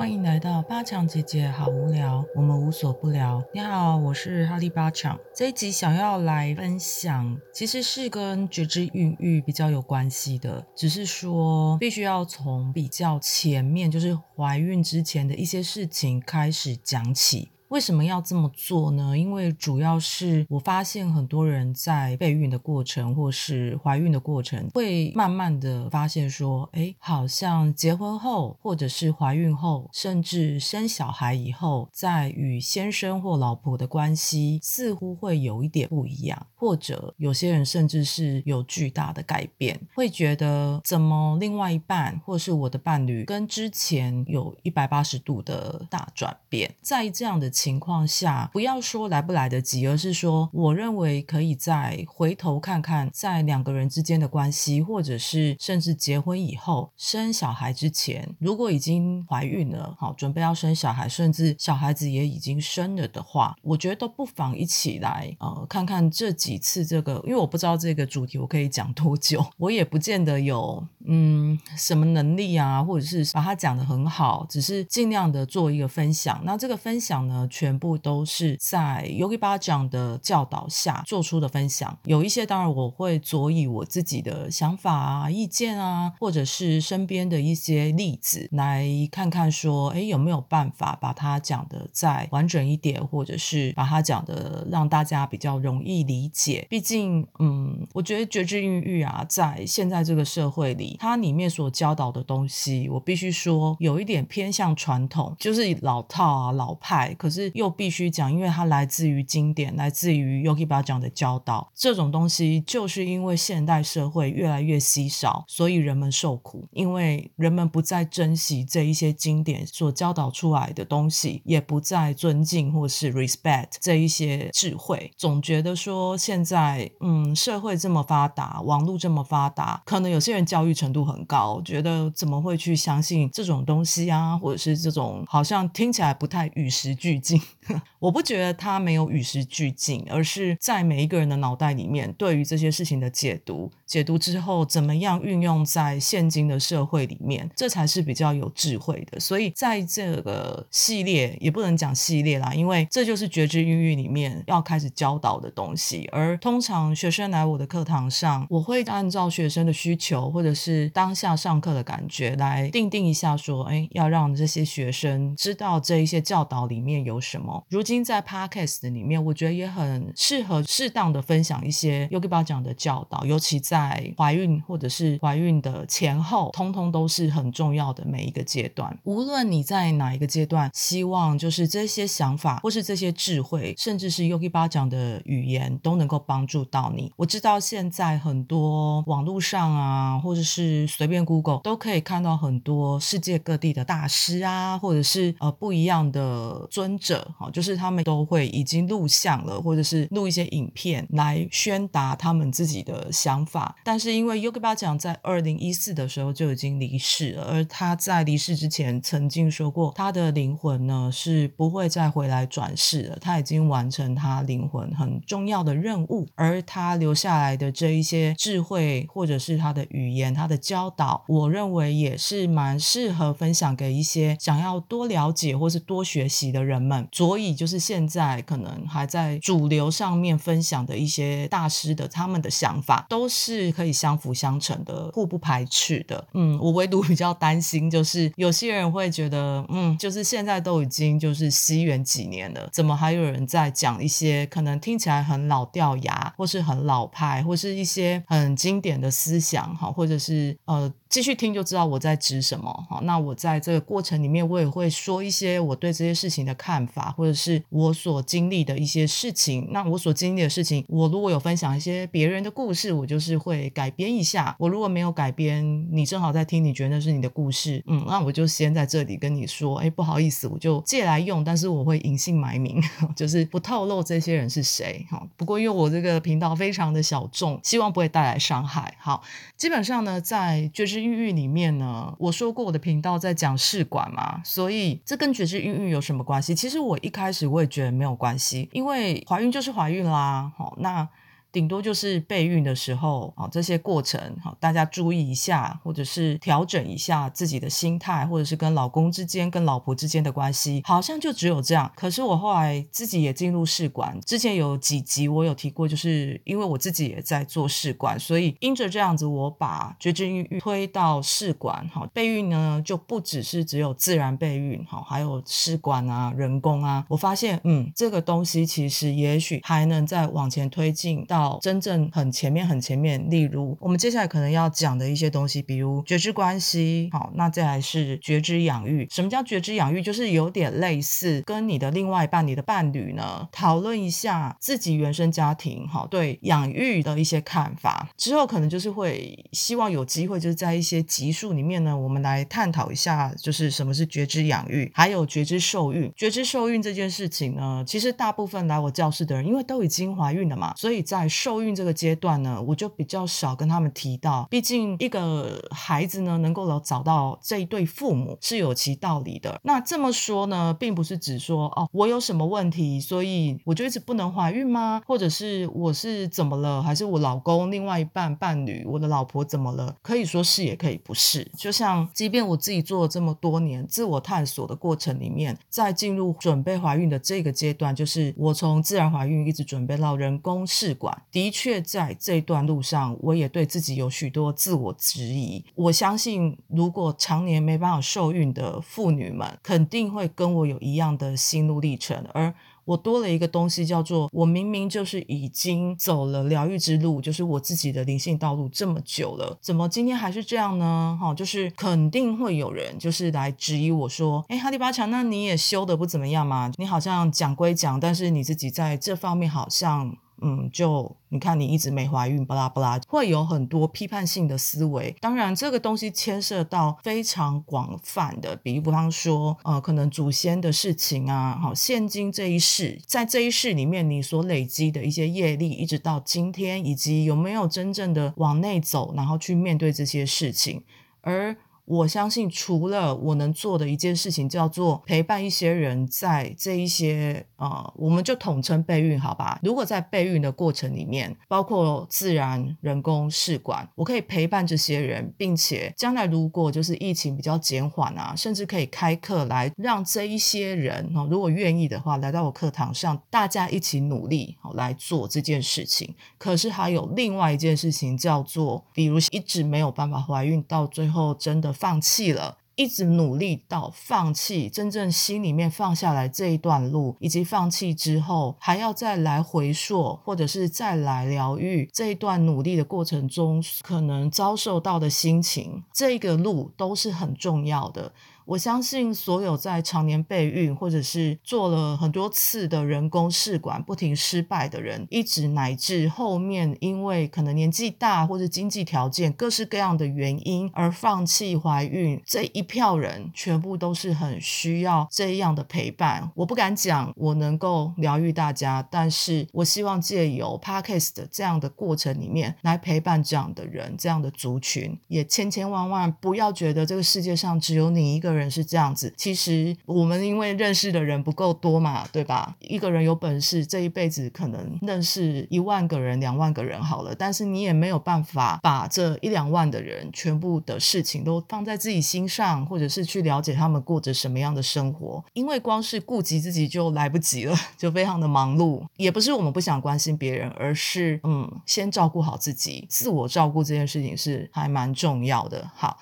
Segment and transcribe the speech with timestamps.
[0.00, 3.44] 欢迎来到八强姐姐，好无聊，我们无所不聊。
[3.52, 5.20] 你好，我是哈利八强。
[5.34, 17.50] 这一集想要来分享，其实是跟觉知孕育比较有关系的，只是说必须要从比较前面，就是怀孕之前的一些事情开始讲起。
[17.70, 19.16] 为什么要这么做呢？
[19.16, 47.48] 因为主要是我发现很多人在备孕的过程或是怀孕的过程，会慢慢的发现说，哎，好像结婚后或者是怀孕后，甚至生小孩以后，在与先生或老婆的关系似乎会有一点不一样，或者有些人甚至是有巨大的改变，会觉得怎么另外一半或是我的伴侣跟之前有一百八十度的大转变，在这样的。
[47.60, 76.40] 情况下，不要说来不来得及，而是说，我认为可以再回头看看，在两个人之间的关系，或者是甚至结婚以后生小孩之前，如果已经怀孕了，好准备要生小孩，甚至小孩子也已经生了的话，我觉得都不妨一起来呃看看这几次这个，因为我不知道这个主题我可以讲多久， 我也不见得有嗯什么能力啊，或者是把它讲得很好，只是尽量的做一个分享。
[76.44, 77.46] 那这个分享呢？
[77.50, 96.66] 全部都是在 Yogi 巴讲的教导下做出的分享，有一些当然我会佐以我自己的想法啊、意见啊，或者是身边的一些例子，来看看说，哎，有没有办法把它讲的再完整一点，或者是把它讲的让大家比较容易理解。
[96.70, 107.39] 毕竟，嗯，我觉得觉知孕育啊，在现在这个社会里，它里面所教导的东西，我必须说有一点偏向传统，就是老套啊、老派，可是。
[107.54, 111.70] 又必须讲，因为它来自于经典，来自于 Yogi 巴讲的教导。
[111.74, 116.68] 这种东西就是因为现代社会越来越稀少，所以人们受苦。
[116.72, 125.10] 因为人们不再珍惜这一些经典所教导出来的东西，也不再尊敬或是 respect 这一些智慧。
[125.16, 137.29] 总觉得说现在，嗯，社会这么发达，网络这么发达，可能有些人教育程度很高，觉得怎么会去相信这种东西啊，或者是这种好像听起来不太与时俱进。
[137.30, 137.59] Marketing.
[137.98, 149.20] 我不觉得他没有与时俱进，而是在每一个人的脑袋里面，对于这些事情的解读，解读之后怎么样运用在现今的社会里面，这才是比较有智慧的。
[149.20, 156.08] 所以在这个系列也不能讲系列啦，因为这就是觉知孕育里面要开始教导的东西。
[156.10, 167.20] 而通常学生来我的课堂上，我会按照学生的需求或者是当下上课的感觉来定定一下，说，哎，要让这些学生知道这一些教导里面有。
[167.20, 167.59] 什么？
[167.68, 178.96] 如今在 Podcast 里面，我觉得也很适合适当的分享一些 Yogi 巴讲的教导，尤其在怀孕或者是怀孕的前后，通通都是很重要的每一个阶段。
[179.04, 187.12] 无论你在哪一个阶段，希望就是这些想法或是这些智慧，甚至是 Yogi 巴讲的语言，都能够帮助到你。
[187.16, 197.00] 我知道现在很多网络上啊，或者是随便 Google 都可以看到很多世界各地的大师啊，或者是呃不一样的尊。
[197.00, 203.76] 者就是他们都会已经录像了，或者是录一些影片来宣达他们自己的想法。
[203.84, 216.26] 但是因为 Yogi 巴讲在二零一四的时候就已经离世了，而他在离世之前曾经说过，他的灵魂呢是不会再回来转世了，他已经完成他灵魂很重要的任务。
[216.34, 227.06] 而他留下来的这一些智慧，或者是他的语言、他的教导，我认为也是蛮适合分享给一些想要多了解或是多学习的人们。
[227.30, 236.26] 所以就是现在可能还在主流上面分享的一些大师的他们的想法，都是可以相辅相成的，互不排斥的。
[236.34, 250.92] 嗯，我唯独比较担心，就是有些人会觉得，嗯，就是现在都已经就是西元几年了，怎么还有人在讲一些可能听起来很老掉牙，或是很老派，或是一些很经典的思想，哈，或者是呃。
[251.10, 259.66] 继续听就知道我在指什么好，那我在这个过程里面，我也会说一些我对这些事情的看法，或者是我所经历的一些事情。
[259.72, 264.54] 那我所经历的事情，我如果有分享一些别人的故事，我就是会改编一下。
[264.56, 272.80] 我如果没有改编，你正好在听，你觉得那是你的故事，嗯，那我就先在这里跟你说，哎，不好意思，我就借来用，但是我会隐姓埋名，
[273.16, 275.04] 就是不透露这些人是谁。
[275.10, 278.94] 哈，不过因为我这个频道非常的小众，希望不会带来伤害。
[279.00, 279.20] 好，
[279.56, 280.99] 基本上呢，在就是。
[281.00, 286.54] 孕育里面呢，我说过我的频道在讲试管嘛，所以这跟觉知孕育有什么关系？
[286.54, 290.52] 其实我一开始我也觉得没有关系，因为怀孕就是怀孕啦。
[290.56, 291.08] 好，那
[291.52, 301.90] 顶多就是备孕的时候啊，这些过程好，大家注意一下，或者是调整一下自己的心态，或者是跟老公之间、跟老婆之间的关系，好像就只有这样。
[301.96, 321.39] 可是我后来自己也进入试管，之前有几集我有提过，就是因为我自己也在做试管，所以因着这样子，我把绝经孕育推到试管，好，备孕呢就不只是只有自然备孕，好，还有试管啊、人工啊，我发现，嗯，这个东西其实也许还能再往前推进到。
[321.40, 329.06] 到真正很前面很前面，例如我们接下来可能要讲的一些东西，比如觉知关系，好，那再来是觉知养育。
[329.10, 330.02] 什么叫觉知养育？
[330.02, 338.08] 就是有点类似跟你的另外一半、你的伴侣呢，讨论一下自己原生家庭，好，对养育的一些看法。
[338.16, 346.12] 之后可能就是会希望有机会，就是在一些集数里面呢，我们来探讨一下，就是什么是觉知养育，还有觉知受孕。
[346.16, 354.46] 觉知受孕这件事情呢，其实大部分来我教室的人，因为都已经怀孕了嘛，所以在受孕这个阶段呢，我就比较少跟他们提到。
[354.50, 359.60] 毕竟一个孩子呢，能够找到这一对父母是有其道理的。
[359.62, 365.00] 那这么说呢，并不是只说哦，我有什么问题，所以我就一直不能怀孕吗？
[365.06, 366.82] 或者是我是怎么了？
[366.82, 369.94] 还是我老公另外一半伴侣，我的老婆怎么了？
[370.02, 371.48] 可以说是，也可以不是。
[371.56, 381.19] 就像，即便我自己做了这么多年自我探索的过程里面，在进入准备怀孕的这个阶段，就是我从自然怀孕一直准备到人工试管。
[381.30, 385.64] 的确，在这段路上，我也对自己有许多自我质疑。
[385.74, 392.24] 我相信，如果常年没办法受孕的妇女们，肯定会跟我有一样的心路历程。
[392.32, 392.52] 而
[392.84, 401.16] 我多了一个东西，叫做我明明就是已经走了疗愈之路，就是我自己的灵性道路这么久了，怎么今天还是这样呢？
[401.20, 406.72] 哈，就是肯定会有人就是来质疑我说，哎，哈利巴强，那你也修的不怎么样嘛？
[406.78, 410.16] 你好像讲归讲，但是你自己在这方面好像。
[410.42, 415.14] 嗯，就你看，你一直没怀孕，巴拉巴拉，会有很多批判性的思维。
[415.20, 430.82] 当然，这个东西牵涉到非常广泛的，比如比方说，呃，可能祖先的事情啊，好，现今这一世，在这一世里面，你所累积的一些业力，一直到今天，以及有没有真正的往内走，然后去面对这些事情，
[431.22, 431.56] 而。
[431.90, 439.58] 我相信，除了我能做的一件事情，叫做陪伴一些人在这一些呃，我们就统称备孕，好吧？
[439.60, 456.14] 如果在备孕的过程里面，包括自然、人工试管，我可以陪伴这些人，并且将来如果就是疫情比较减缓啊，甚至可以开课来让这一些人哦，如果愿意的话，来到我课堂上，大家一起努力哦来做这件事情。
[456.38, 461.74] 可是还有另外一件事情，叫做比如一直没有办法怀孕，到最后真的。
[461.80, 478.12] 放弃了，一直努力到放弃，真正心里面放下来这一段路，以及放弃之后还要再来回溯，或者是再来疗愈这一段努力的过程中可能遭受到的心情，这个路都是很重要的。
[478.50, 496.32] 我相信所有在常年备孕，或者是做了很多次的人工试管不停失败的人，一直乃至后面因为可能年纪大或者经济条件各式各样的原因而放弃怀孕，这一票人全部都是很需要这样的陪伴。
[496.34, 508.39] 我不敢讲我能够疗愈大家，但是我希望借由 Podcast 这样的过程里面来陪伴这样的人，这样的族群，也千千万万不要觉得这个世界上只有你一个人。
[508.40, 512.56] 人是这样子，其实我们因为认识的人不够多嘛，对吧？
[512.60, 528.82] 一个人有本事，这一辈子可能认识一万个人、两万个人好了，但是你也没有办法把这一两万的人全部的事情都放在自己心上，或者是去了解他们过着什么样的生活，因为光是顾及自己就来不及了， 就非常的忙碌。
[528.96, 535.70] 也不是我们不想关心别人，而是嗯，先照顾好自己，自我照顾这件事情是还蛮重要的。
[535.74, 535.98] 好。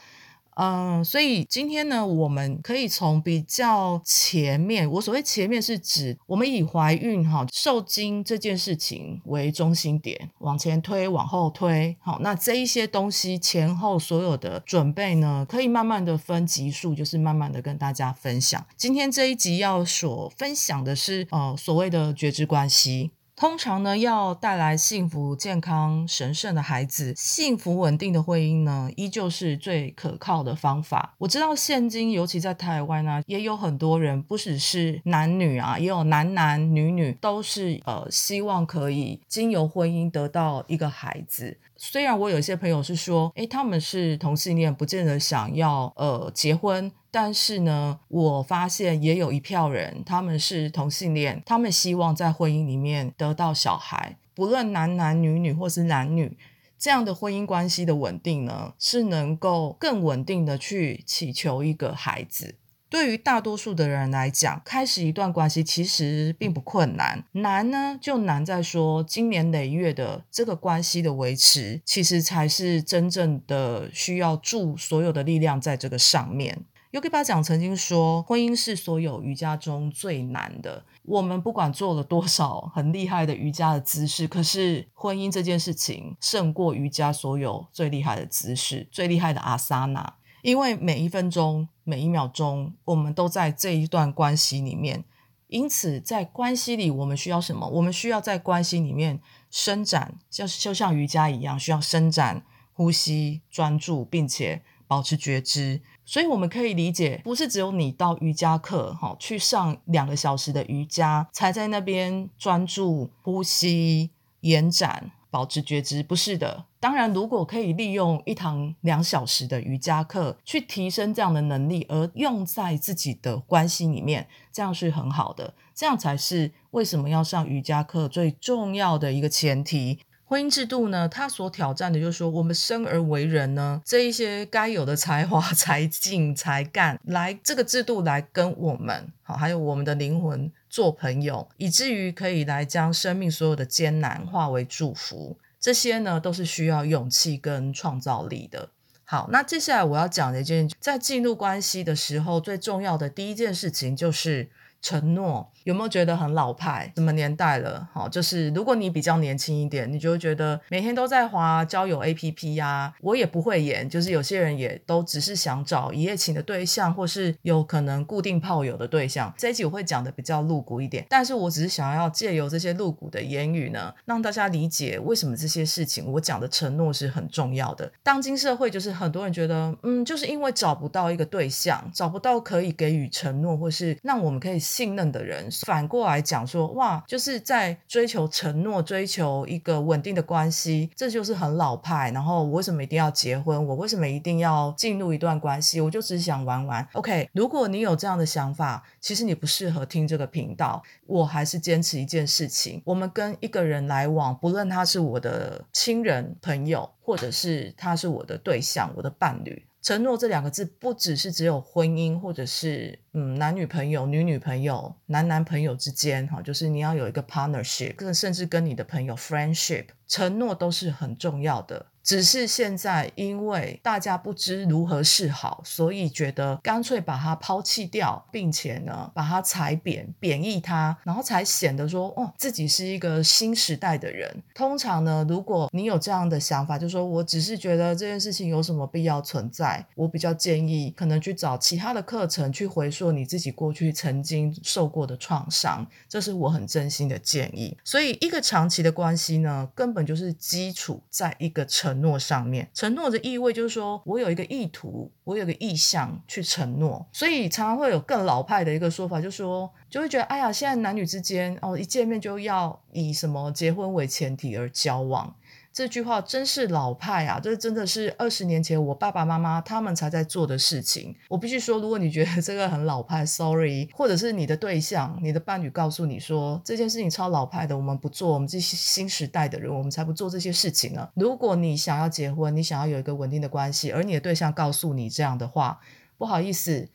[0.60, 11.96] 嗯，所以今天呢，我们可以从比较前面，我所谓前面是指我们以怀孕哈受精这件事情为中心点，往前推，往后推。
[12.00, 18.66] 好，那这一些东西前后所有的准备呢，可以慢慢的分级数，就是慢慢的跟大家分享。
[18.76, 23.12] 今天这一集要所分享的是，呃，所谓的觉知关系。
[23.38, 31.14] 通常呢，要带来幸福、健康、神圣的孩子，幸福稳定的婚姻呢，依旧是最可靠的方法。
[31.18, 41.56] 我知道现今，尤其在台湾呢，也有很多人，不只是男女啊，也有男男女女，都是呃，希望可以经由婚姻得到一个孩子。
[41.76, 46.90] 虽然我有一些朋友是说，诶，他们是同性恋，不见得想要呃结婚。
[47.10, 54.18] 但是呢，我发现也有一票人，他们是同性恋，他们希望在婚姻里面得到小孩。
[54.34, 56.36] 不论男男女女或是男女，
[56.78, 62.56] 这样的婚姻关系的稳定呢，是能够更稳定的去祈求一个孩子。
[62.90, 76.64] 对于大多数的人来讲，开始一段关系其实并不困难，难呢就难在说，今年累月的这个关系的维持，其实才是真正的需要注所有的力量在这个上面。
[76.90, 80.82] Yogi 巴讲曾经说，婚姻是所有瑜伽中最难的。
[81.02, 90.14] 我们不管做了多少很厉害的瑜伽的姿势，可是婚姻这件事情胜过瑜伽所有最厉害的姿势、最厉害的阿萨那。
[90.40, 95.04] 因为每一分钟、每一秒钟，我们都在这一段关系里面。
[95.48, 97.68] 因此，在关系里，我们需要什么？
[97.68, 102.42] 我们需要在关系里面伸展，就就像瑜伽一样，需要伸展、
[102.72, 105.82] 呼吸、专注，并且保持觉知。
[106.08, 114.08] 所以，我们可以理解，不是只有你到瑜伽课，哈，去上两个小时的瑜伽，才在那边专注、呼吸、
[114.40, 115.10] 延展。
[115.30, 129.98] 保持觉知不是的，当然，如果可以利用一堂两小时的瑜伽课去提升这样的能力，而用在自己的关系里面，这样是很好的，这样才是为什么要上瑜伽课最重要的一个前提。
[130.28, 145.38] 婚姻制度呢，它所挑战的就是说，我们生而为人呢，这一些该有的才华、 才进、才干，来这个制度来跟我们好，还有我们的灵魂做朋友，以至于可以来将生命所有的艰难化为祝福。
[145.58, 148.68] 这些呢，都是需要勇气跟创造力的。
[149.04, 154.50] 好，那接下来我要讲的一件，在进入关系的时候，最重要的第一件事情就是
[154.82, 155.50] 承诺。
[155.64, 156.92] 有没有觉得很老派？
[156.96, 157.88] 什么年代了？
[157.92, 162.94] 好，就是如果你比较年轻一点，你就会觉得每天都在滑交友 APP 呀。
[163.00, 169.32] 我也不会演，就是有些人也都只是想找一夜情的对象，或是有可能固定炮友的对象。
[169.36, 177.90] 这一集我会讲的比较露骨一点，但是我只是想要借由这些露骨的言语呢，让大家理解为什么这些事情我讲的承诺是很重要的。
[178.02, 185.50] 当今社会就是很多人觉得，嗯，就是因为找不到一个对象，找不到可以给予承诺或是让我们可以信任的人。
[185.64, 192.10] 反过来讲说，哇，就是在追求承诺，追求一个稳定的关系，这就是很老派。
[192.10, 193.66] 然后我为什么一定要结婚？
[193.66, 195.80] 我为什么一定要进入一段关系？
[195.80, 196.86] 我就只想玩玩。
[196.92, 200.82] OK，如果你有这样的想法，其实你不适合听这个频道。
[201.06, 209.64] 我还是坚持一件事情：我们跟一个人来往，不论他是我的亲人、朋友，或者是他是我的对象、我的伴侣。
[209.80, 221.86] 承诺这两个字，不只是只有婚姻，或者是嗯男女朋友、女女朋友、男男朋友之间，哈，就是你要有一个 partnership，跟甚至跟你的朋友 friendship，承诺都是很重要的。
[222.04, 234.42] 只是现在，因为大家不知如何是好，所以觉得干脆把它抛弃掉，并且呢，把它踩扁、贬义它，然后才显得说，哦，自己是一个新时代的人。
[234.54, 247.76] 通常呢，如果你有这样的想法，就说我只是觉得这件事情有什么必要存在，我比较建议可能去找其他的课程去回溯你自己过去曾经受过的创伤，这是我很真心的建议。
[247.84, 251.64] 所以，一个长期的关系呢，根本就是基础在一个。
[251.78, 265.36] 承诺上面，承诺的意味就是说我有一个意图，我有个意向去承诺，所以常常会有更老派的一个说法，就是说就会觉得，哎呀，现在男女之间哦，一见面就要以什么结婚为前提而交往。
[265.78, 267.38] 这句话真是老派啊！
[267.38, 271.14] 这真的是二十年前我爸爸妈妈他们才在做的事情。
[271.28, 281.08] 我必须说，如果你觉得这个很老派，sorry，或者是你的对象、你的伴侣告诉你说这件事情超老派的，我们不做，我们这些新时代的人，我们才不做这些事情呢。
[281.14, 285.78] 如果你想要结婚，你想要有一个稳定的关系，而你的对象告诉你这样的话，
[286.16, 286.88] 不好意思，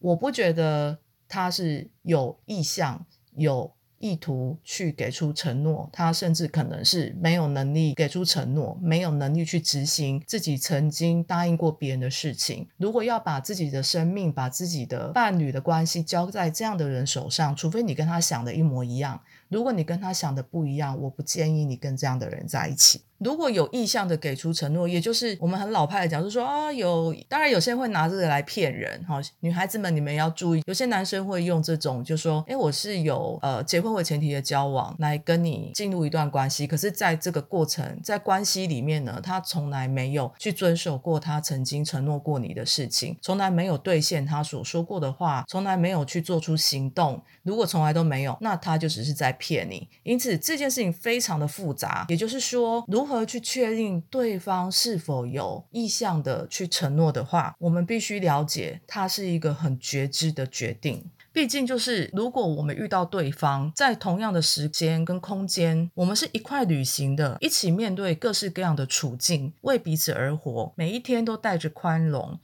[0.00, 3.06] 我不觉得他是有意向
[3.36, 3.75] 有。
[4.06, 12.66] 意图去给出承诺，他甚至可能是没有能力给出承诺，没有能力去执行自己曾经答应过别人的事情。
[12.76, 19.20] 如果要把自己的生命、把自己的伴侣的关系交在这样的人手上，除非你跟他想的一模一样。
[19.48, 23.00] 如果你跟他想的不一样，我不建议你跟这样的人在一起。
[23.18, 29.20] 如果有意向的给出承诺，也就是我们很老派的讲，就说啊，有当然有些人会拿这个来骗人哈。
[29.40, 47.22] 女孩子们，你们要注意，有些男生会用这种，就说，哎，我是有呃结婚为前提的交往来跟你进入一段关系，可是在这个过程在关系里面呢，他从来没有去遵守过他曾经承诺过你的事情，从来没有兑现他所说过的话，从来没有去做出行动。
[47.42, 49.88] 如果从来都没有，那他就只是在骗你。
[50.02, 61.08] 因此这件事情非常的复杂，也就是说，如如何去确定对方是否有意向的去承诺的话，我们必须了解，它是一个很觉知的决定。
[61.32, 72.40] 毕竟就是如果我们遇到对方在同样的时间跟空间，我们是一块旅行的，一起面对各式各样的处境，为彼此而活，每一天都带着宽容。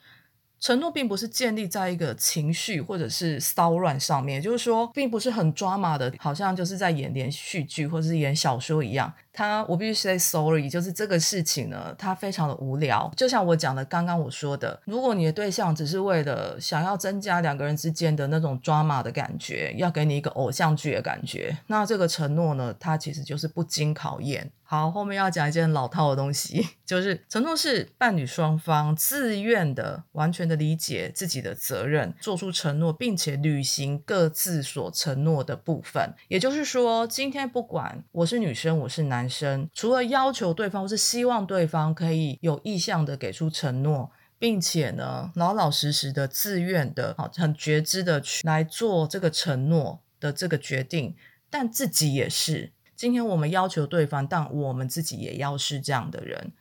[0.63, 9.13] 承诺并不是建立在一个情绪或者是骚乱上面，就是说，并不是很抓马的，好像就是在演连续剧或者是演小说一样。
[9.33, 13.11] 他，我必须 say sorry，就是这个事情呢，它非常的无聊。
[13.17, 24.49] 就像我讲的，刚刚我说的，如果你的对象只是为了想要增加两个人之间的那种抓马的感觉，要给你一个偶像剧的感觉，那这个承诺呢，它其实就是不经考验。
[24.73, 36.15] 好，后面要讲一件老套的东西，就是承诺是伴侣双方自愿的、完全的理解自己的责任，做出承诺，并且履行各自所承诺的部分。
[36.29, 51.15] 也就是说，今天不管我是女生，我是男生，除了要求对方或是希望对方可以有意向的给出承诺，并且呢，老老实实的、自愿的、好很觉知的去来做这个承诺的这个决定，
[51.51, 52.73] 但自己也是。
[53.03, 56.53] 今天我们要求对方，但我们自己也要是这样的人，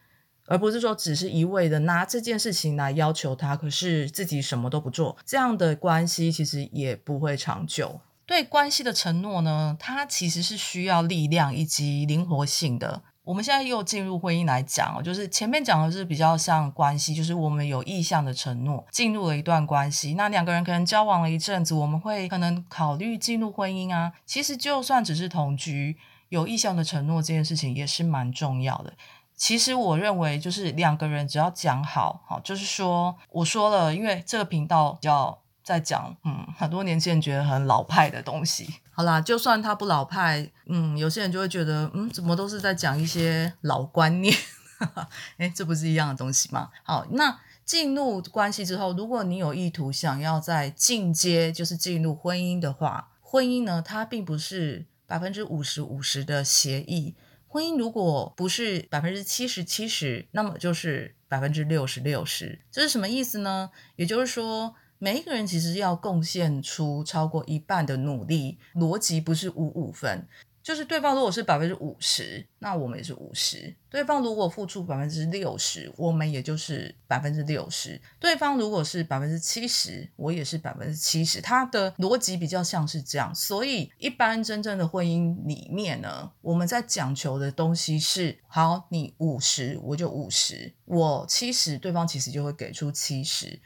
[0.47, 8.01] 而不是说只是一味的拿这件事情来要求他，可是自己什么都不做，这样的关系其实也不会长久。
[8.25, 13.03] 对关系的承诺呢，它其实是需要力量以及灵活性的。
[13.23, 24.13] 我们现在又进入婚姻来讲，就是前面讲的是比较像关系，就是我们有意向的承诺进入了一段关系，那两个人可能交往了一阵子，我们会可能考虑进入婚姻啊。
[24.25, 25.97] 其实就算只是同居。
[26.31, 28.93] 有意向的承诺这件事情也是蛮重要的。
[29.35, 38.75] 其实我认为，就是两个人只要讲好，好，就是说，我说了，因为这个频道要在讲，嗯，很多年轻人觉得很老派的东西。
[38.91, 44.33] 好啦，就算他不老派，嗯，有些人就会觉得，嗯，怎么都是在讲一些老观念？
[45.37, 46.69] 哎，这不是一样的东西吗？
[46.83, 54.85] 好，那进入关系之后，如果你有意图想要在进阶，就是进入婚姻的话，婚姻呢，它并不是。
[55.11, 62.61] 百分之五十五十的协议，婚姻如果不是百分之七十七十，那么就是百分之六十六十。
[62.71, 63.71] 这是什么意思呢？
[63.97, 70.25] 也就是说，每一个人其实要贡献出超过一半的努力，逻辑不是五五分。
[70.63, 81.41] 就是对方如果是百分之五十，那我们也是五十；对方如果付出百分之六十，我们也就是百分之六十；对方如果是百分之七十，我也是百分之七十。
[81.41, 93.59] 他的逻辑比较像是这样，所以一般真正的婚姻里面呢，我们在讲求的东西是：好，你五十，我就五十；我七十，对方其实就会给出七十。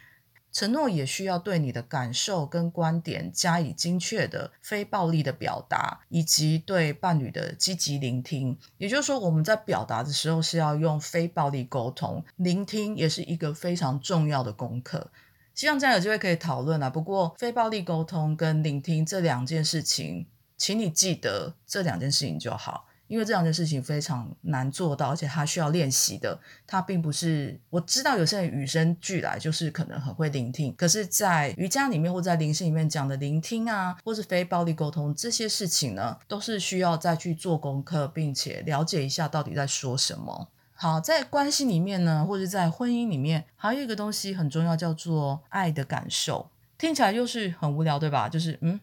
[0.56, 8.58] 承诺也需要对你的感受跟观点加以精确的非暴力的表达，以及对伴侣的积极聆听。
[8.78, 15.12] 也就是说，我们在表达的时候是要用非暴力沟通，聆听也是一个非常重要的功课。
[15.54, 16.90] 希望这样有机会可以讨论啊。
[16.90, 22.88] 不过，非暴力沟通跟聆听这两件事情，请你记得这两件事情就好。
[23.08, 26.40] 因为这样的事情非常难做到，而且它需要练习的。
[26.66, 40.50] 它并不是我知道有些人与生俱来就是可能很会聆听，可是，在瑜伽里面或在灵性里面讲的聆听啊，或是非暴力沟通这些事情呢，都是需要再去做功课，并且了解一下到底在说什么。
[40.74, 46.50] 好，在关系里面呢，或者在婚姻里面，还有一个东西很重要，叫做爱的感受。
[46.78, 48.28] 听起来就是很无聊，对吧？
[48.28, 48.80] 就是嗯。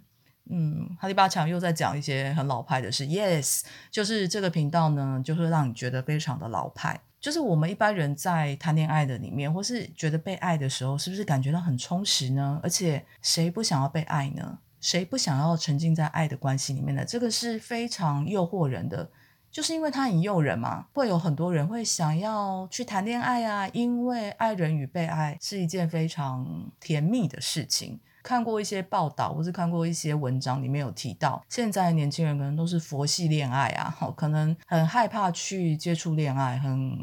[0.55, 3.07] 嗯，哈利巴强又在讲一些很老派的事。
[3.07, 7.01] Yes，就是这个频道呢，就会让你觉得非常的老派。
[7.19, 12.61] 就是我们一般人在谈恋爱的里面，或是觉得被爱的时候，是不是感觉到很充实呢？
[12.63, 14.59] 而且谁不想要被爱呢？
[14.81, 17.03] 谁不想要沉浸在爱的关系里面呢？
[17.05, 19.09] 这个是非常诱惑人的，
[19.51, 20.87] 就是因为它很诱人嘛。
[20.93, 27.99] 会有很多人会想要去谈恋爱啊，因为爱人与被爱是一件非常甜蜜的事情。
[28.23, 36.97] 看过一些报道，或是看过一些文章，里面有提到，现在年轻人可能都是佛系恋爱啊，好，可能很害怕去接触恋爱，很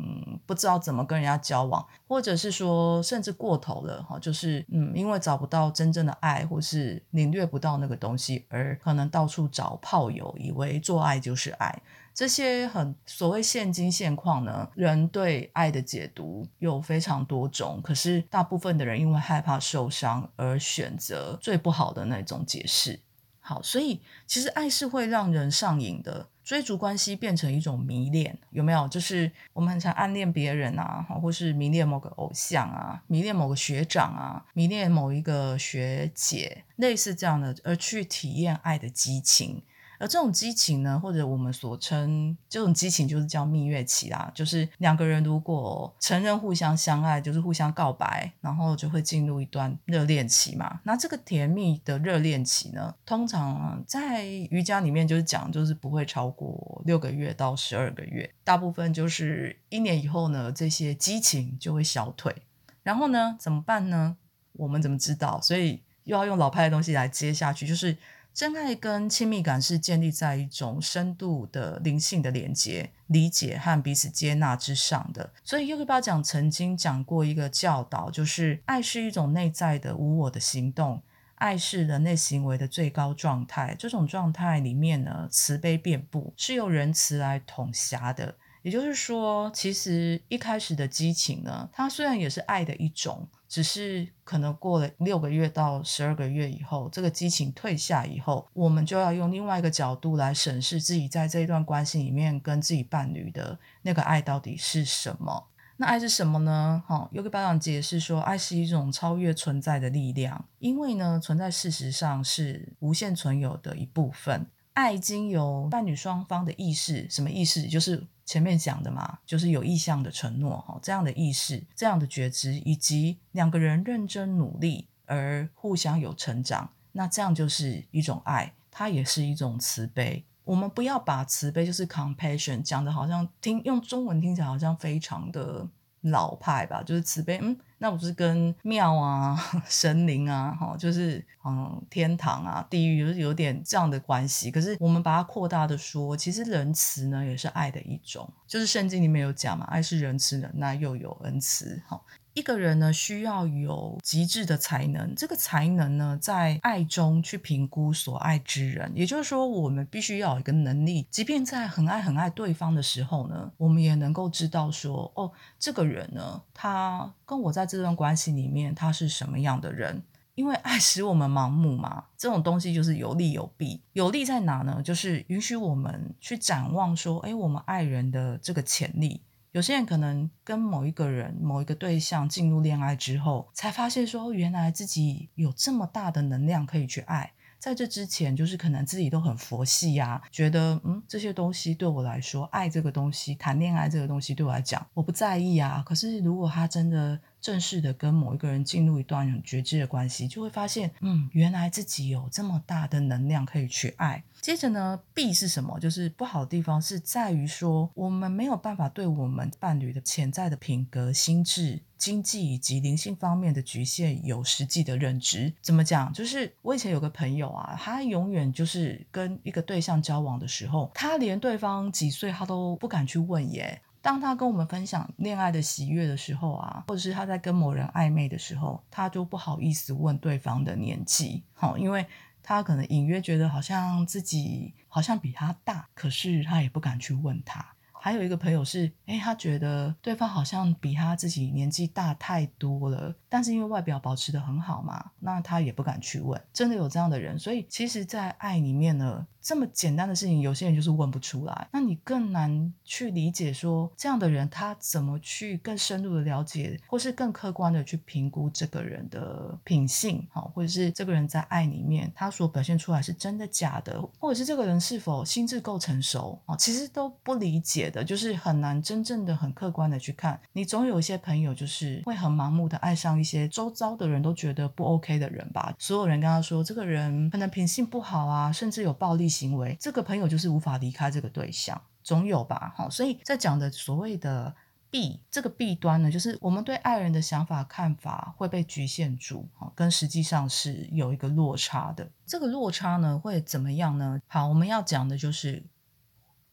[0.46, 11.82] 不知道怎么跟人家交往，或者是说甚至过头了，哈，就是嗯，因为找不到真正的爱，或是领略不到那个东西，而可能到处找炮友，以为做爱就是爱。
[12.20, 23.00] 这些很所谓现今现况呢，人对爱的解读有非常多种，可是大部分的人因为害怕受伤而选择最不好的那种解释。
[23.40, 28.86] 好，所以其实爱是会让人上瘾的，追逐关系变成一种迷恋，有没有？
[28.90, 39.64] 就是我们很常暗恋别人啊，或是迷恋某个偶像啊，迷恋某个学长啊，迷恋某一个学姐，类似这样的，而去体验爱的激情。
[40.00, 44.32] 而这种激情呢，或者我们所称这种激情，就是叫蜜月期啦。
[44.34, 50.80] 就是两个人如果承认互相相爱，就是互相告白，然后就会进入一段热恋期嘛。
[50.84, 62.34] 那这个甜蜜的热恋期呢，通常在瑜伽里面就是讲，就是不会超过六个月到十二个月，大部分就是一年以后呢，这些激情就会消退。
[62.82, 64.16] 然后呢，怎么办呢？
[64.54, 65.40] 我们怎么知道？
[65.42, 67.96] 所以又要用老派的东西来接下去，就是
[68.34, 75.34] 真爱跟亲密感是建立在一种深度的灵性的连接、理解和彼此接纳之上的。
[75.44, 81.02] 所以尤克巴讲曾经讲过一个教导，就是爱是一种内在的无我的行动，
[81.36, 83.76] 爱是人类行为的最高状态。
[83.78, 88.36] 这种状态里面呢，慈悲遍布，是由仁慈来统辖的。
[88.62, 105.48] 也就是说，其实一开始的激情呢，它虽然也是爱的一种，只是可能过了六个月到十二个月以后，这个激情退下以后，我们就要用另外一个角度来审视自己在这一段关系里面跟自己伴侣的那个爱到底是什么。
[105.78, 106.84] 那爱是什么呢？
[106.86, 114.46] 哈，有个班长解释说，爱是一种超越存在的力量，因为呢，存在事实上是无限存有的一部分。
[114.74, 117.64] 爱经由伴侣双方的意识，什么意识？
[117.64, 118.06] 就是。
[118.30, 130.24] 前面讲的嘛，就是有意向的承诺哈，这样的意识、这样的觉知，以及两个人认真努力而互相有成长，那这样就是一种爱，它也是一种慈悲。
[130.44, 135.68] 我们不要把慈悲就是 compassion 讲的好像听用中文听起来好像非常的。
[136.02, 144.50] 老派吧，就是慈悲，嗯，那不是跟庙啊、 神灵啊，哈，就是嗯，天堂啊、地狱，就是有点这样的关系。
[144.50, 148.32] 可是我们把它扩大的说，其实仁慈呢，也是爱的一种。
[148.48, 152.00] 就是圣经里面有讲嘛，爱是仁慈的，那又有恩慈，哈。
[152.34, 155.14] 一个人呢，需要有极致的才能。
[155.16, 158.92] 这个才能呢，在爱中去评估所爱之人。
[158.96, 170.02] 也就是说，我们必须要有一个能力，即便在很爱很爱对方的时候呢，我们也能够知道说，哦，这个人呢，他跟我在这段关系里面，他是什么样的人？
[170.36, 173.82] 因为爱使我们盲目嘛，这种东西就是有利有弊。
[173.92, 174.82] 有利在哪呢？
[174.82, 179.22] 就是允许我们去展望说，哎，我们爱人的这个潜力。
[179.52, 187.34] 有些人可能跟某一个人、某一个对象进入恋爱之后，才发现说，原来自己有这么大的能量可以去爱。
[187.58, 195.84] 在这之前，就是可能自己都很佛系呀，觉得嗯，这些东西对我来说，爱这个东西、谈恋爱这个东西对我来讲，我不在意啊。
[195.86, 204.24] 可是如果他真的正式的跟某一个人进入一段很绝知的关系，就会发现，嗯，原来自己有这么大的能量可以去爱。
[204.42, 205.80] 接着呢，B 是什么？
[205.80, 215.54] 就是不好的地方是在于说，我们没有办法对我们伴侣的潜在的品格、心智、经济以及灵性方面的局限有实际的认知。
[215.62, 216.12] 怎么讲？
[216.14, 223.82] 就是我以前有个朋友啊，他永远就是跟一个对象交往的时候，他连对方几岁他都不敢去问耶。
[224.02, 232.06] 当他跟我们分享恋爱的喜悦的时候啊，或者是他在跟某人暧昧的时候，他就不好意思问对方的年纪，好，因为。
[232.42, 237.64] 他可能隐约觉得好像自己好像比他大，可是他也不敢去问他。
[237.92, 246.42] 还有一个朋友是，哎，他觉得对方好像比他自己年纪大太多了，但是因为外表保持的很好嘛，那他也不敢去问。
[246.52, 249.26] 真的有这样的人，所以其实，在爱里面呢。
[249.42, 251.68] 这么简单的事情，有些人就是问不出来。
[251.72, 270.40] 那你更难去理解，说这样的人他怎么去更深入的了解，或是更客观的去评估这个人的品性，好，或者是这个人在爱里面他所表现出来是真的假的，或者是这个人是否心智够成熟啊，其实都不理解的，就是很难真正的很客观的去看。
[270.52, 279.30] 你总有一些朋友就是会很盲目的爱上一些周遭的人都觉得不 OK 的人吧，所有人跟他说这个人可能品性不好啊，甚至有暴力。
[279.30, 282.74] 行为，这个朋友就是无法离开这个对象，总有吧？
[282.76, 284.56] 好，所以在讲的所谓的
[284.90, 292.10] 弊，这个弊端呢，就是我们对爱人的想法、看法会被局限住，跟实际上是有一个落差的。
[292.26, 294.20] 这个落差呢，会怎么样呢？
[294.26, 295.64] 好，我们要讲的就是。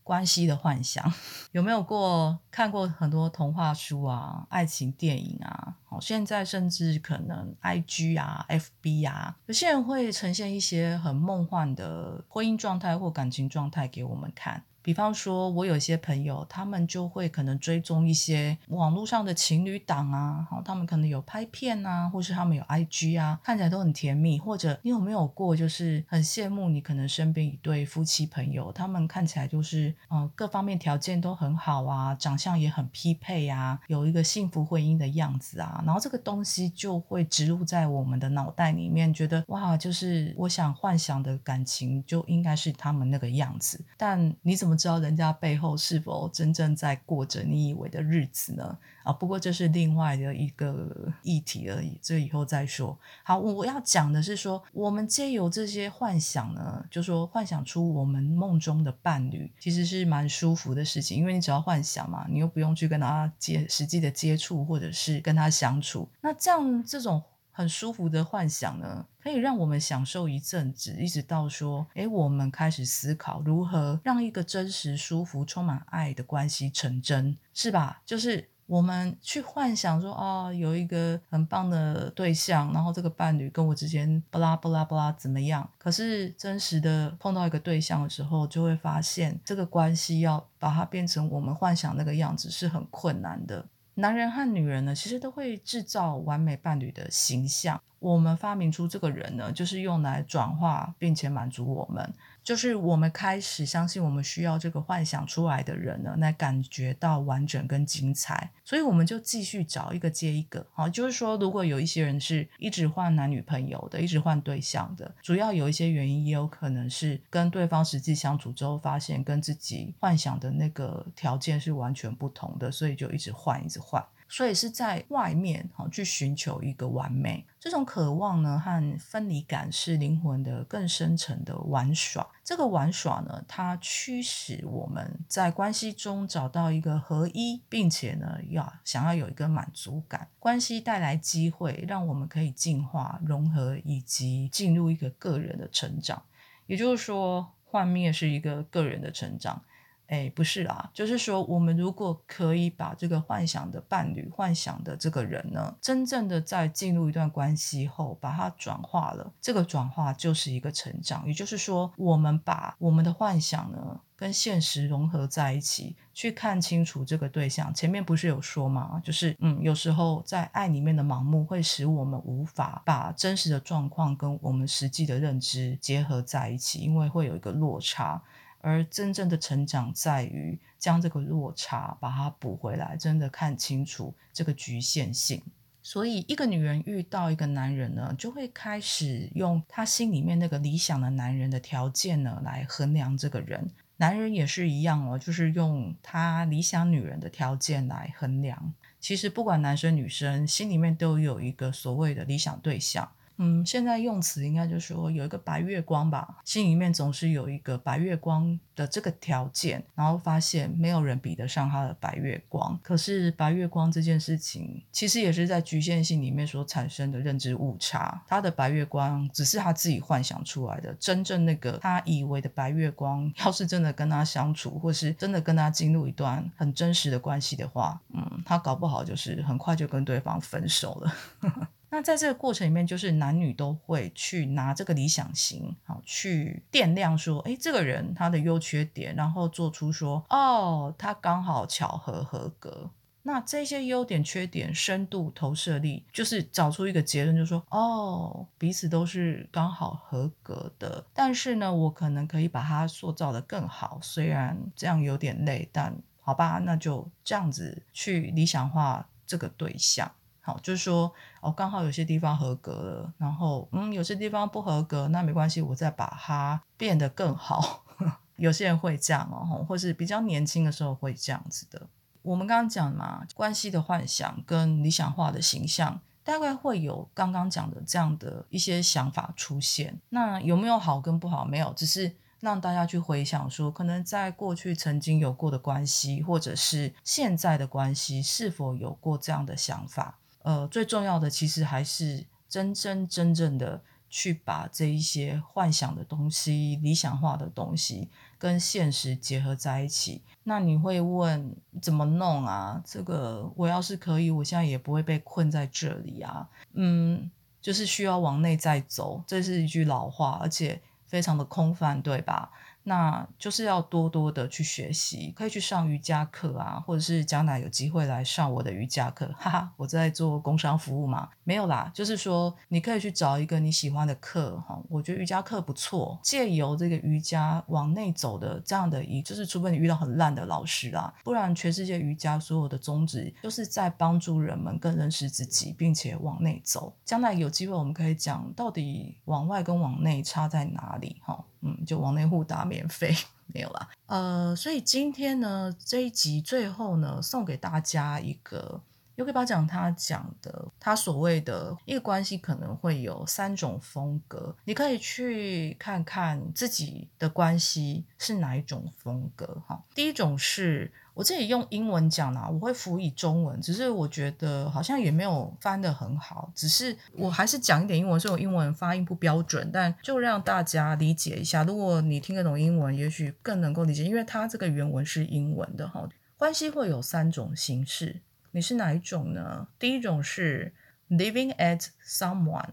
[0.07, 1.13] 关系的幻想
[1.51, 5.75] 有没有过看过很多童话书啊、爱情电影啊？
[6.01, 14.63] 现在甚至可能 I G 啊、F B 啊，有些人会呈现一些很梦幻的婚姻状态或感情状态给我们看。
[14.87, 24.39] 比方说，我有些朋友，他们就会可能追踪一些网络上的情侣档啊，好，他们可能有拍片啊，或是他们有 IG 啊，看起来都很甜蜜。
[24.39, 43.85] 或者你有没有过，就是很羡慕你可能身边一对夫妻朋友，他们看起来就是嗯各方面条件都很好啊，长相也很匹配啊，有一个幸福婚姻的样子啊，然后这个东西就会植入在我们的脑袋里面，觉得哇，就是我想幻想的感情就应该是他们那个样子。
[43.97, 48.77] 但你怎么知道人家背后是否真正在过着你以为的日子呢？
[49.03, 52.99] 啊，不过这是另外的一个议题而已，这以后再说。
[53.23, 66.09] 好，我要讲的是说，我们借由这些幻想呢，就说幻想出我们梦中的伴侣，其实是蛮舒服的事情，因为你只要幻想嘛，你又不用去跟他接实际的接触，或者是跟他相处。
[66.21, 67.23] 那这样这种
[67.57, 78.03] 很舒服的幻想呢，可以让我们享受一阵子，一直到说，诶，我们开始思考如何让一个真实、舒服、充满爱的关系成真，是吧？
[78.05, 78.51] 就是。
[78.69, 85.71] 我们去幻想说，哦，有一个很棒的对象，然后这个伴侣跟我之间巴拉巴拉巴拉怎么样？
[85.79, 93.65] 可是真实的碰到一个对象的时候，就会发现这个关系要把它变成我们幻想那个样子是很困难的。
[93.99, 97.81] 男人和女人呢，其实都会制造完美伴侣的形象。
[97.99, 102.13] 我们发明出这个人呢，就是用来转化并且满足我们。
[102.47, 110.65] 就是我们开始相信，我们需要这个幻想出来的人呢，来感觉到完整跟精彩，所以我们就继续找一个接一个。
[110.73, 124.01] 好，就是说，如果有一些人是一直换男女朋友的，一直换对象的，主要有一些原因，也有可能是跟对方实际相处之后，发现跟自己幻想的那个条件是完全不同的，所以就一直换，一直换。
[124.29, 132.27] 所以是在外面哈去寻求一个完美，这种渴望呢和分离感是灵魂的更深层的玩耍。
[132.43, 140.29] 这个玩耍呢，它驱使我们在关系中找到一个合一，并且呢要想要有一个满足感。
[140.39, 146.23] 关系带来机会，让我们可以进化、融合以及进入一个个人的成长。
[146.67, 149.63] 也就是说，幻灭是一个个人的成长。
[150.09, 161.27] 哎，不是啦，就是说，我们如果可以把这个幻想的伴侣、幻想的这个人呢，真正的在进入一段关系后，把它转化了，这个转化就是一个成长。
[161.27, 167.75] 也就是说，我们把我们的幻想呢，跟现实融合在一起，去看清楚这个对象。
[167.75, 169.01] 前面不是有说吗？
[169.03, 178.23] 就是嗯，有时候在爱里面的盲目，会使我们无法把真实的状况跟我们实际的认知结合在一起，因为会有一个落差。
[178.67, 185.41] 而真正的成长在于将这个落差把它补回来，真的看清楚这个局限性。
[185.81, 193.71] 所以，一个女人遇到一个男人呢，就会开始用她心里面那个理想的男人的条件呢来衡量这个人。
[193.99, 198.75] 男人也是一样哦，就是用他理想女人的条件来衡量。
[198.99, 203.09] 其实，不管男生女生，心里面都有一个所谓的理想对象。
[203.39, 212.79] 嗯，现在用词应该就是说有一个白月光吧，心里面总是有一个白月光的这个条件，然后发现没有人比得上他的白月光。
[212.83, 218.23] 可是白月光这件事情，其实也是在局限性里面所产生的认知误差。
[218.27, 231.15] 他的白月光只是他自己幻想出来的，真正那个他以为的白月光，要是真的跟他相处，或是真的跟他进入一段很真实的关系的话，嗯，他搞不好就是很快就跟对方分手了。
[231.89, 242.91] 那在这个过程里面，就是男女都会去拿这个理想型，好去掂量说，哎，这个人他的优缺点，然后做出说，哦，他刚好巧合合格。
[243.23, 251.05] 那这些优点、缺点、深度投射力，就是找出一个结论，就是说，哦，彼此都是刚好合格的。
[251.13, 260.13] 但是呢，我可能可以把它塑造的更好，虽然这样有点累，但好吧，那就这样子去理想化这个对象。
[260.47, 267.83] 好，就是说，哦，刚好有些地方合格了，然后，嗯，有些地方不合格，那没关系，我再把它变得更好。
[268.39, 271.89] 有些人会这样哦，或是比较年轻的时候会这样子的。
[272.23, 280.01] 我们刚刚讲嘛，关系的幻想跟理想化的形象，大概会有刚刚讲的这样的一些想法出现。
[280.11, 281.45] 那有没有好跟不好？
[281.45, 290.19] 没有，只是让大家去回想说，可能在过去曾经有过的关系，或者是现在的关系，是否有过这样的想法？
[290.47, 300.23] 呃，最重要的其实还是真真真正的去把这一些幻想的东西、理想化的东西跟现实结合在一起。
[300.45, 302.81] 那你会问怎么弄啊？
[302.87, 306.49] 这个我要是可以，我现在也不会被困在这里啊。
[306.75, 307.29] 嗯，
[307.61, 312.53] 就是需要往内在走，这是一句老话，而且非常的空泛，对吧？
[312.89, 336.95] 那就是要多多的去学习，可以去上瑜伽课啊，或者是将来有机会来上我的瑜伽课，哈哈，我在做工商服务嘛，没有啦，就是说你可以去找一个你喜欢的课哈，我觉得瑜伽课不错，借由这个瑜伽往内走的这样的一，就是除非你遇到很烂的老师啦，不然全世界瑜伽所有的宗旨就是在帮助人们更认识自己，并且往内走。
[337.05, 341.45] 将来有机会我们可以讲到底往外跟往内差在哪里哈。
[341.61, 343.15] 嗯，就往内互打免费
[343.53, 343.89] 没有啦。
[344.07, 348.81] 呃，所以今天呢这一集最后呢送给大家一个
[349.15, 359.83] 尤克巴讲他讲的，他所谓的一个关系可能会有三种风格，你可以去看看自己的关系是哪一种风格哈。
[359.95, 360.93] 第一种是。
[361.17, 371.65] 我自己用英文讲啦，我会辅以中文，只是我觉得好像也没有翻得很好，只是我还是讲一点英文，所以我英文发音不标准，但就让大家理解一下。
[371.65, 376.07] 如果你听得懂英文，也许更能够理解，因为它这个原文是英文的哈。
[376.37, 379.69] 关系会有三种形式，你是哪一种呢？
[379.79, 380.75] 第一种是
[381.09, 382.69] living at someone，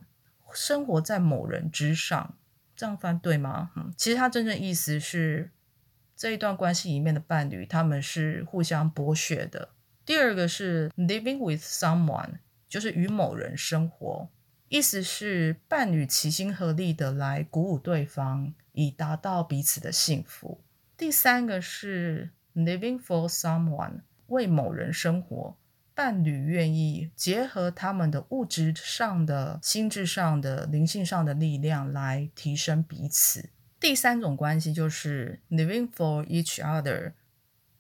[0.53, 2.35] 生活在某人之上，
[2.75, 3.71] 这样翻对吗？
[3.77, 5.51] 嗯，其实它真正意思是。
[6.23, 9.67] 这一段关系里面的伴侣，他们是互相剥削的。
[10.05, 12.35] 第二个是 living with someone，
[12.69, 14.29] 就是与某人生活，
[14.69, 20.61] 意思是伴侣齐心合力的来鼓舞对方，以达到彼此的幸福。
[20.95, 25.57] 第三个是 living for someone，为某人生活，
[25.93, 33.49] 伴侣愿意结合他们的物质上的、心智上的、灵性上的力量来提升彼此。
[33.83, 37.11] 第三种关系就是 living for each other，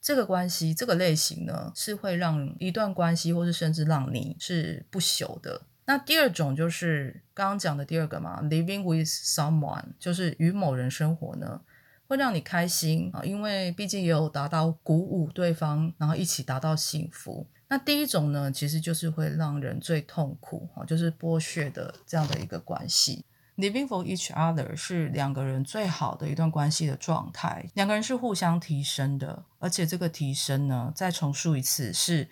[0.01, 5.61] 这个关系这个类型呢，是会让一段关系，或是甚至让你是不朽的。
[5.85, 11.61] 那第二种就是刚刚讲的第二个嘛，living with someone，就是与某人生活呢，
[12.05, 17.47] 会让你开心啊，因为毕竟也有达到鼓舞对方，然后一起达到幸福。
[17.69, 23.23] 那第一种呢，其实就是会让人最痛苦啊，就是剥削的这样的一个关系。
[23.55, 32.27] Living for each other 是两个人最好的一段关系的状态，两个人是互相提升的，而且这个提升呢，再重述一次，是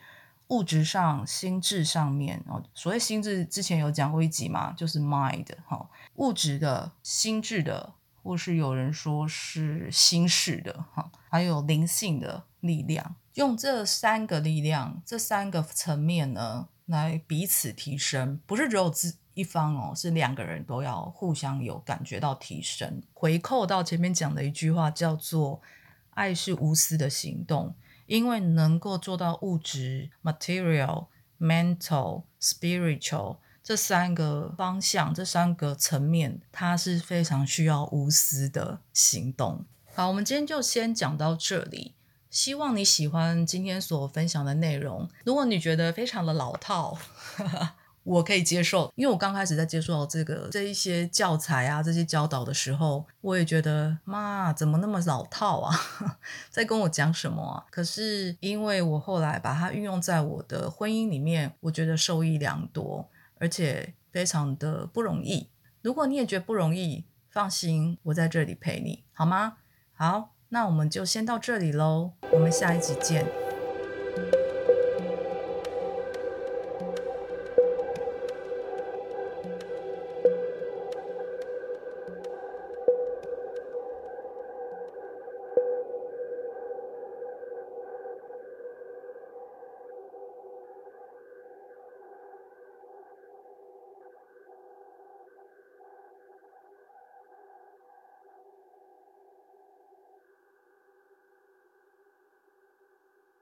[0.47, 2.63] 物质上、心智上面哦。
[2.73, 19.17] 所谓心智，之前有讲过一集嘛，就是 mind 哈，物质的、心智的，或是有人说是心事的哈，还有灵性的力量，用这三个力量、这三个层面呢，来彼此提升，不是只有自。
[19.33, 23.01] 一方哦，是两个人都要互相有感觉到提升。
[23.13, 25.61] 回扣到前面讲的一句话，叫做
[26.11, 27.75] “爱是无私的行动”，
[28.07, 31.07] 因为能够做到物质 （material）、
[31.39, 39.65] mental、spiritual 这三个方向、这三个层面，它是非常需要无私的行动。
[39.93, 41.95] 好，我们今天就先讲到这里。
[42.29, 45.09] 希望你喜欢今天所分享的内容。
[45.25, 46.97] 如果你觉得非常的老套，
[48.03, 55.75] 我可以接受，因为我刚开始在接受这个这一些教材啊，这些教导的时候，我也觉得妈怎么那么老套啊，
[56.49, 57.65] 在跟我讲什么啊？
[57.69, 65.49] 可是因为我后来把它运用在我的婚姻里面，我觉得受益良多，而且非常的不容易。
[65.81, 69.57] 如果你也觉得不容易，放心，我在这里陪你好吗？
[69.93, 73.40] 好，那我们就先到这里喽，我们下一集见。